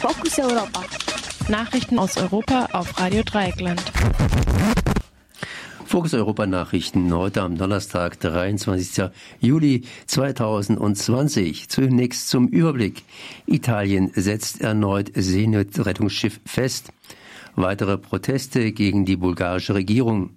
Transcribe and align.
Fokus 0.00 0.38
Europa. 0.38 0.82
Nachrichten 1.50 1.98
aus 1.98 2.16
Europa 2.16 2.68
auf 2.72 2.98
Radio 2.98 3.22
Dreieckland. 3.22 3.82
Fokus 5.84 6.14
Europa 6.14 6.46
Nachrichten 6.46 7.12
heute 7.12 7.42
am 7.42 7.58
Donnerstag, 7.58 8.18
23. 8.18 9.10
Juli 9.40 9.82
2020. 10.06 11.68
Zunächst 11.68 12.30
zum 12.30 12.48
Überblick. 12.48 13.02
Italien 13.44 14.10
setzt 14.14 14.62
erneut 14.62 15.10
Seenot-Rettungsschiff 15.14 16.40
fest. 16.46 16.88
Weitere 17.54 17.98
Proteste 17.98 18.72
gegen 18.72 19.04
die 19.04 19.16
bulgarische 19.16 19.74
Regierung. 19.74 20.30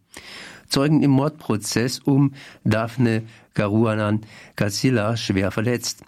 Zeugen 0.67 1.03
im 1.03 1.11
Mordprozess 1.11 1.99
um 1.99 2.33
Daphne 2.65 3.23
Caruanan 3.53 4.25
Gazilla 4.57 5.15
schwer 5.15 5.51
verletzt. 5.51 6.03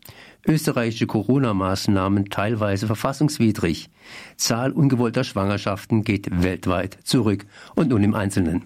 Österreichische 0.47 1.07
Corona-Maßnahmen 1.07 2.29
teilweise 2.29 2.87
verfassungswidrig. 2.87 3.89
Zahl 4.37 4.71
ungewollter 4.71 5.23
Schwangerschaften 5.23 6.03
geht 6.03 6.43
weltweit 6.43 6.97
zurück. 7.03 7.45
Und 7.75 7.89
nun 7.89 8.03
im 8.03 8.13
Einzelnen. 8.13 8.65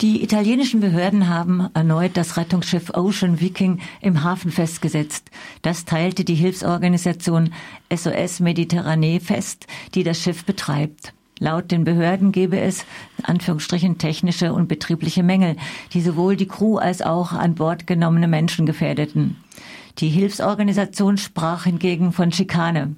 Die 0.00 0.22
italienischen 0.22 0.80
Behörden 0.80 1.28
haben 1.28 1.68
erneut 1.74 2.12
das 2.16 2.38
Rettungsschiff 2.38 2.90
Ocean 2.94 3.38
Viking 3.38 3.80
im 4.00 4.24
Hafen 4.24 4.50
festgesetzt. 4.50 5.30
Das 5.60 5.84
teilte 5.84 6.24
die 6.24 6.34
Hilfsorganisation 6.34 7.52
SOS 7.94 8.40
Mediterranee 8.40 9.20
fest, 9.20 9.66
die 9.94 10.02
das 10.02 10.18
Schiff 10.18 10.46
betreibt. 10.46 11.12
Laut 11.38 11.70
den 11.70 11.84
Behörden 11.84 12.32
gebe 12.32 12.58
es 12.60 12.84
Anführungsstrichen 13.22 13.98
technische 13.98 14.54
und 14.54 14.68
betriebliche 14.68 15.22
Mängel, 15.22 15.56
die 15.92 16.00
sowohl 16.00 16.36
die 16.36 16.48
Crew 16.48 16.76
als 16.76 17.02
auch 17.02 17.32
an 17.32 17.54
Bord 17.54 17.86
genommene 17.86 18.28
Menschen 18.28 18.64
gefährdeten. 18.64 19.36
Die 19.98 20.08
Hilfsorganisation 20.08 21.18
sprach 21.18 21.64
hingegen 21.64 22.12
von 22.12 22.32
Schikane. 22.32 22.94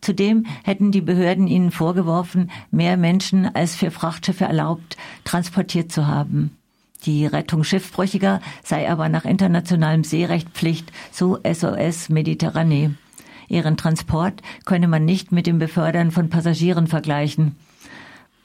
Zudem 0.00 0.46
hätten 0.64 0.92
die 0.92 1.00
Behörden 1.00 1.48
ihnen 1.48 1.70
vorgeworfen, 1.70 2.50
mehr 2.70 2.96
Menschen 2.96 3.52
als 3.54 3.74
für 3.74 3.90
Frachtschiffe 3.90 4.44
erlaubt 4.44 4.96
transportiert 5.24 5.90
zu 5.90 6.06
haben. 6.06 6.56
Die 7.04 7.26
Rettung 7.26 7.64
Schiffbrüchiger 7.64 8.40
sei 8.64 8.90
aber 8.90 9.08
nach 9.08 9.24
internationalem 9.24 10.04
Seerecht 10.04 10.50
Pflicht, 10.50 10.92
so 11.12 11.38
SOS 11.44 12.08
Mediterranee. 12.08 12.90
Ihren 13.48 13.76
Transport 13.76 14.42
könne 14.64 14.88
man 14.88 15.04
nicht 15.04 15.30
mit 15.30 15.46
dem 15.46 15.58
Befördern 15.58 16.10
von 16.10 16.30
Passagieren 16.30 16.86
vergleichen. 16.86 17.56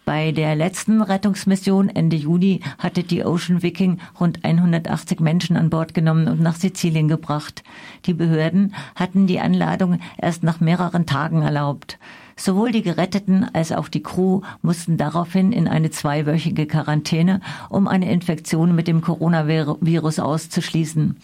Bei 0.04 0.32
der 0.32 0.56
letzten 0.56 1.02
Rettungsmission 1.02 1.88
Ende 1.88 2.16
Juni 2.16 2.62
hatte 2.80 3.04
die 3.04 3.24
Ocean 3.24 3.62
Viking 3.62 4.00
rund 4.20 4.44
180 4.44 5.20
Menschen 5.20 5.56
an 5.56 5.70
Bord 5.70 5.94
genommen 5.94 6.28
und 6.28 6.42
nach 6.42 6.56
Sizilien 6.56 7.08
gebracht. 7.08 7.64
Die 8.06 8.16
Behörden 8.16 8.74
hatten 8.96 9.28
die 9.28 9.40
Anladung 9.40 10.00
erst 10.18 10.44
nach 10.44 10.60
mehreren 10.60 11.06
Tagen 11.06 11.44
erlaubt. 11.44 12.00
Sowohl 12.36 12.72
die 12.72 12.82
Geretteten 12.82 13.48
als 13.54 13.72
auch 13.72 13.88
die 13.88 14.02
Crew 14.02 14.42
mussten 14.64 14.98
daraufhin 14.98 15.52
in 15.52 15.68
eine 15.68 15.92
zweiwöchige 15.92 16.66
Quarantäne, 16.66 17.40
um 17.70 17.88
eine 17.88 18.12
Infektion 18.12 18.76
mit 18.76 18.88
dem 18.88 19.02
Coronavirus 19.02 20.18
auszuschließen. 20.20 21.18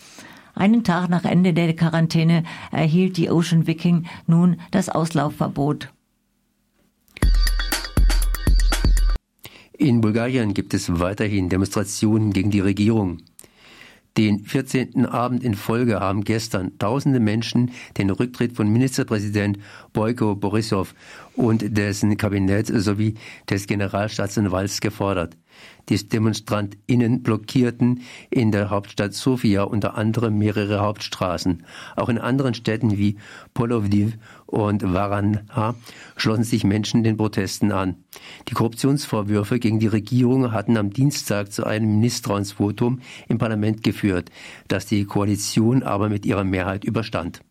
Einen 0.54 0.84
Tag 0.84 1.10
nach 1.10 1.24
Ende 1.24 1.54
der 1.54 1.76
Quarantäne 1.76 2.44
erhielt 2.72 3.18
die 3.18 3.32
Ocean 3.32 3.66
Viking 3.66 4.06
nun 4.28 4.58
das 4.70 4.90
Auslaufverbot. 4.90 5.90
In 9.80 10.02
Bulgarien 10.02 10.56
gibt 10.56 10.74
es 10.74 11.00
weiterhin 11.00 11.50
Demonstrationen 11.50 12.34
gegen 12.34 12.50
die 12.50 12.62
Regierung. 12.62 13.20
Den 14.18 14.44
14. 14.44 15.06
Abend 15.06 15.44
in 15.44 15.54
Folge 15.54 16.00
haben 16.00 16.24
gestern 16.24 16.80
tausende 16.80 17.20
Menschen 17.20 17.70
den 17.96 18.10
Rücktritt 18.10 18.54
von 18.54 18.68
Ministerpräsident 18.68 19.60
Boyko 19.94 20.36
Borisov 20.36 20.96
und 21.36 21.78
dessen 21.78 22.18
Kabinett 22.18 22.66
sowie 22.66 23.14
des 23.48 23.68
Generalstaatsanwalts 23.68 24.82
gefordert. 24.82 25.38
Die 25.90 26.08
DemonstrantInnen 26.08 27.24
blockierten 27.24 28.02
in 28.30 28.52
der 28.52 28.70
Hauptstadt 28.70 29.14
Sofia 29.14 29.64
unter 29.64 29.98
anderem 29.98 30.38
mehrere 30.38 30.80
Hauptstraßen. 30.80 31.64
Auch 31.96 32.10
in 32.10 32.18
anderen 32.18 32.54
Städten 32.54 32.98
wie 32.98 33.18
Polovdiv 33.54 34.18
und 34.46 34.84
Varanha 34.84 35.76
schlossen 36.18 36.44
sich 36.44 36.66
Menschen 36.66 37.04
den 37.04 37.16
Protesten 37.16 37.72
an. 37.72 37.96
Die 38.50 38.54
Korruptionsvorwürfe 38.54 39.60
gegen 39.60 39.80
die 39.80 39.88
Regierung 39.88 40.52
hatten 40.52 40.76
am 40.76 40.92
Dienstag 40.92 41.54
zu 41.54 41.66
einem 41.66 42.00
Misstrauensvotum 42.00 43.00
im 43.30 43.38
Parlament 43.38 43.84
geführt, 43.84 44.30
das 44.68 44.88
die 44.88 45.06
Koalition 45.06 45.84
aber 45.84 46.10
mit 46.10 46.26
ihrer 46.26 46.44
Mehrheit 46.44 46.84
überstand. 46.84 47.42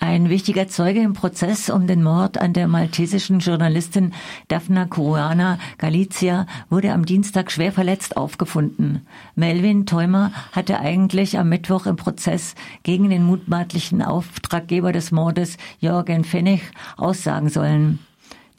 Ein 0.00 0.28
wichtiger 0.28 0.68
Zeuge 0.68 1.00
im 1.00 1.12
Prozess 1.12 1.70
um 1.70 1.88
den 1.88 2.04
Mord 2.04 2.38
an 2.38 2.52
der 2.52 2.68
maltesischen 2.68 3.40
Journalistin 3.40 4.12
Daphna 4.46 4.84
Caruana 4.84 5.58
Galizia 5.76 6.46
wurde 6.70 6.92
am 6.92 7.04
Dienstag 7.04 7.50
schwer 7.50 7.72
verletzt 7.72 8.16
aufgefunden. 8.16 9.04
Melvin 9.34 9.86
Theumer 9.86 10.30
hatte 10.52 10.78
eigentlich 10.78 11.36
am 11.36 11.48
Mittwoch 11.48 11.86
im 11.86 11.96
Prozess 11.96 12.54
gegen 12.84 13.10
den 13.10 13.24
mutmaßlichen 13.24 14.00
Auftraggeber 14.00 14.92
des 14.92 15.10
Mordes 15.10 15.56
Jorgen 15.80 16.22
Fenech 16.22 16.62
aussagen 16.96 17.48
sollen. 17.48 17.98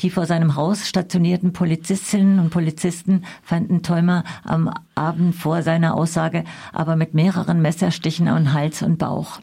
Die 0.02 0.10
vor 0.10 0.26
seinem 0.26 0.56
Haus 0.56 0.88
stationierten 0.88 1.52
Polizistinnen 1.52 2.40
und 2.40 2.52
Polizisten 2.52 3.26
fanden 3.44 3.84
Theumer 3.84 4.24
am 4.44 4.74
Abend 4.96 5.36
vor 5.36 5.62
seiner 5.62 5.96
Aussage 5.96 6.46
aber 6.72 6.96
mit 6.96 7.14
mehreren 7.14 7.62
Messerstichen 7.62 8.28
an 8.28 8.54
Hals 8.54 8.82
und 8.82 8.98
Bauch. 8.98 9.42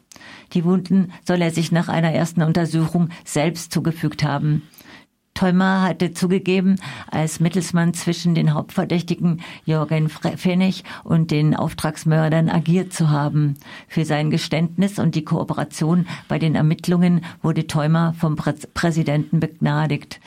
Die 0.54 0.64
Wunden 0.64 1.12
soll 1.26 1.42
er 1.42 1.50
sich 1.50 1.72
nach 1.72 1.88
einer 1.88 2.12
ersten 2.12 2.42
Untersuchung 2.42 3.10
selbst 3.24 3.72
zugefügt 3.72 4.22
haben. 4.22 4.62
Theumer 5.36 5.82
hatte 5.82 6.12
zugegeben, 6.12 6.80
als 7.08 7.38
Mittelsmann 7.38 7.94
zwischen 7.94 8.34
den 8.34 8.54
Hauptverdächtigen 8.54 9.42
Jorgen 9.64 10.08
Pfennig 10.08 10.82
und 11.04 11.30
den 11.30 11.54
Auftragsmördern 11.54 12.48
agiert 12.48 12.92
zu 12.92 13.10
haben. 13.10 13.54
Für 13.86 14.04
sein 14.04 14.30
Geständnis 14.30 14.98
und 14.98 15.14
die 15.14 15.24
Kooperation 15.24 16.06
bei 16.26 16.40
den 16.40 16.56
Ermittlungen 16.56 17.24
wurde 17.42 17.66
Theumer 17.68 18.14
vom 18.18 18.34
Prä 18.34 18.54
Präsidenten 18.74 19.38
begnadigt. 19.38 20.20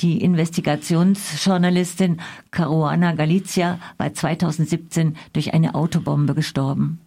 Die 0.00 0.22
Investigationsjournalistin 0.22 2.20
Caruana 2.50 3.12
Galizia 3.12 3.78
war 3.98 4.14
2017 4.14 5.16
durch 5.32 5.52
eine 5.52 5.74
Autobombe 5.74 6.34
gestorben. 6.34 7.00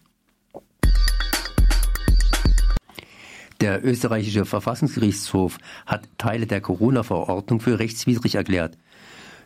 Der 3.62 3.84
österreichische 3.84 4.44
Verfassungsgerichtshof 4.44 5.58
hat 5.86 6.08
Teile 6.18 6.48
der 6.48 6.60
Corona-Verordnung 6.60 7.60
für 7.60 7.78
rechtswidrig 7.78 8.34
erklärt. 8.34 8.76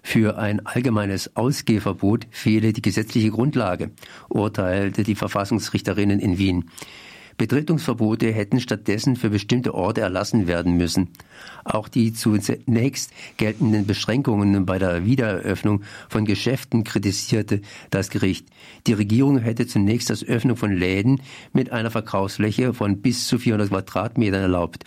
Für 0.02 0.38
ein 0.38 0.64
allgemeines 0.64 1.36
Ausgehverbot 1.36 2.26
fehle 2.30 2.72
die 2.72 2.80
gesetzliche 2.80 3.30
Grundlage, 3.30 3.90
urteilte 4.30 5.02
die 5.02 5.16
Verfassungsrichterinnen 5.16 6.18
in 6.18 6.38
Wien. 6.38 6.70
Betretungsverbote 7.36 8.32
hätten 8.32 8.60
stattdessen 8.60 9.16
für 9.16 9.30
bestimmte 9.30 9.74
Orte 9.74 10.00
erlassen 10.00 10.46
werden 10.46 10.76
müssen. 10.76 11.08
Auch 11.64 11.88
die 11.88 12.12
zunächst 12.12 13.12
geltenden 13.36 13.86
Beschränkungen 13.86 14.64
bei 14.64 14.78
der 14.78 15.04
Wiedereröffnung 15.04 15.82
von 16.08 16.24
Geschäften 16.24 16.84
kritisierte 16.84 17.60
das 17.90 18.10
Gericht. 18.10 18.46
Die 18.86 18.94
Regierung 18.94 19.38
hätte 19.38 19.66
zunächst 19.66 20.08
das 20.08 20.24
Öffnen 20.24 20.56
von 20.56 20.72
Läden 20.72 21.20
mit 21.52 21.72
einer 21.72 21.90
Verkaufsfläche 21.90 22.72
von 22.72 23.02
bis 23.02 23.26
zu 23.26 23.38
400 23.38 23.68
Quadratmetern 23.68 24.42
erlaubt. 24.42 24.84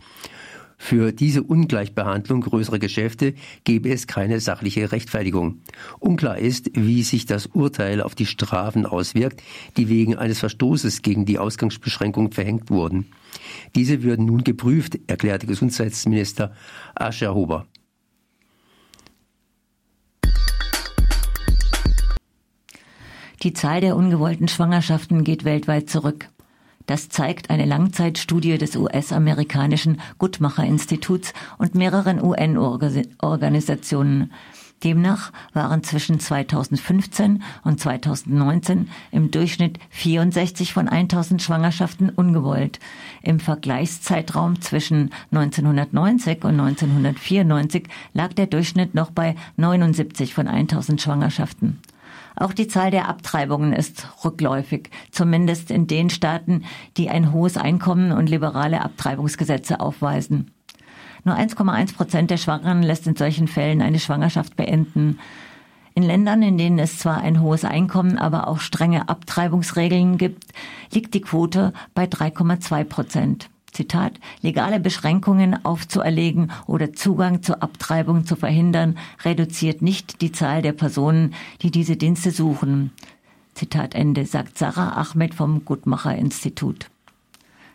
Für 0.81 1.11
diese 1.11 1.43
Ungleichbehandlung 1.43 2.39
größerer 2.39 2.79
Geschäfte 2.79 3.35
gebe 3.65 3.91
es 3.91 4.07
keine 4.07 4.39
sachliche 4.39 4.91
Rechtfertigung. 4.91 5.59
Unklar 5.99 6.39
ist, 6.39 6.71
wie 6.73 7.03
sich 7.03 7.25
das 7.25 7.47
Urteil 7.47 8.01
auf 8.01 8.15
die 8.15 8.25
Strafen 8.25 8.85
auswirkt, 8.85 9.43
die 9.75 9.89
wegen 9.89 10.15
eines 10.15 10.39
Verstoßes 10.39 11.01
gegen 11.01 11.25
die 11.25 11.37
Ausgangsbeschränkung 11.37 12.31
verhängt 12.31 12.71
wurden. 12.71 13.07
Diese 13.75 14.03
würden 14.03 14.25
nun 14.25 14.43
geprüft, 14.43 14.97
erklärte 15.05 15.45
Gesundheitsminister 15.47 16.53
Ascher 16.95 17.35
Huber. 17.35 17.67
Die 23.43 23.53
Zahl 23.53 23.81
der 23.81 23.95
ungewollten 23.97 24.47
Schwangerschaften 24.47 25.23
geht 25.23 25.43
weltweit 25.43 25.89
zurück. 25.89 26.29
Das 26.89 27.07
zeigt 27.07 27.49
eine 27.51 27.65
Langzeitstudie 27.65 28.57
des 28.57 28.75
US-amerikanischen 28.75 30.01
Guttmacher-Instituts 30.17 31.33
und 31.59 31.75
mehreren 31.75 32.19
UN-Organisationen. 32.19 34.33
Demnach 34.83 35.31
waren 35.53 35.83
zwischen 35.83 36.19
2015 36.19 37.43
und 37.63 37.79
2019 37.79 38.89
im 39.11 39.29
Durchschnitt 39.29 39.77
64 39.91 40.73
von 40.73 40.89
1000 40.89 41.43
Schwangerschaften 41.43 42.09
ungewollt. 42.09 42.79
Im 43.21 43.39
Vergleichszeitraum 43.39 44.59
zwischen 44.59 45.11
1990 45.31 46.43
und 46.43 46.59
1994 46.59 47.83
lag 48.15 48.33
der 48.33 48.47
Durchschnitt 48.47 48.95
noch 48.95 49.11
bei 49.11 49.35
79 49.57 50.33
von 50.33 50.47
1000 50.47 50.99
Schwangerschaften. 50.99 51.79
Auch 52.39 52.53
die 52.53 52.69
Zahl 52.69 52.89
der 52.89 53.09
Abtreibungen 53.09 53.73
ist 53.73 54.07
rückläufig, 54.23 54.89
zumindest 55.11 55.71
in 55.71 55.87
den 55.87 56.09
Staaten, 56.09 56.63
die 56.95 57.09
ein 57.09 57.33
hohes 57.33 57.57
Einkommen 57.57 58.13
und 58.13 58.29
liberale 58.29 58.81
Abtreibungsgesetze 58.81 59.81
aufweisen. 59.81 60.51
Nur 61.25 61.35
1,1 61.35 61.95
Prozent 61.95 62.31
der 62.31 62.37
Schwangeren 62.37 62.81
lässt 62.81 63.05
in 63.07 63.17
solchen 63.17 63.49
Fällen 63.49 63.81
eine 63.81 63.99
Schwangerschaft 63.99 64.55
beenden. 64.55 65.19
In 65.95 66.03
Ländern, 66.03 66.41
in 66.41 66.57
denen 66.57 66.79
es 66.79 66.97
zwar 66.97 67.19
ein 67.19 67.41
hohes 67.41 67.65
Einkommen, 67.65 68.17
aber 68.17 68.47
auch 68.47 68.59
strenge 68.59 69.09
Abtreibungsregeln 69.09 70.17
gibt, 70.17 70.45
liegt 70.93 71.13
die 71.13 71.21
Quote 71.21 71.73
bei 71.93 72.05
3,2 72.05 72.85
Prozent. 72.85 73.49
Zitat, 73.79 74.19
legale 74.41 74.77
Beschränkungen 74.81 75.63
aufzuerlegen 75.63 76.51
oder 76.67 76.91
Zugang 76.91 77.43
zur 77.43 77.63
Abtreibung 77.63 78.25
zu 78.25 78.35
verhindern, 78.35 78.97
reduziert 79.23 79.81
nicht 79.81 80.19
die 80.19 80.33
Zahl 80.33 80.61
der 80.61 80.73
Personen, 80.73 81.33
die 81.61 81.71
diese 81.71 81.95
Dienste 81.95 82.31
suchen. 82.31 82.91
Zitat 83.53 83.95
Ende, 83.95 84.25
sagt 84.25 84.57
Sarah 84.57 85.01
Ahmed 85.01 85.33
vom 85.33 85.63
Gutmacher 85.63 86.13
Institut. 86.13 86.89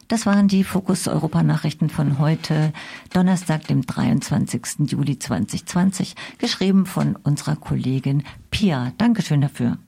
Das 0.08 0.26
waren 0.26 0.46
die 0.46 0.62
Fokus 0.62 1.08
Europa 1.08 1.42
Nachrichten 1.42 1.88
von 1.88 2.18
heute, 2.18 2.74
Donnerstag, 3.14 3.66
dem 3.66 3.86
23. 3.86 4.90
Juli 4.90 5.18
2020, 5.18 6.16
geschrieben 6.36 6.84
von 6.84 7.16
unserer 7.16 7.56
Kollegin 7.56 8.24
Pia. 8.50 8.92
Dankeschön 8.98 9.40
dafür. 9.40 9.78